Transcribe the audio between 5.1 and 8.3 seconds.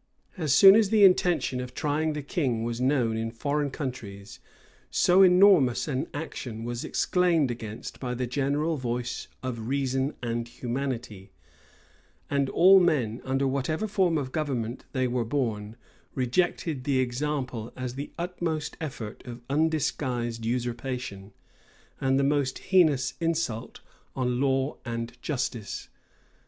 enormous an action was exclaimed against by the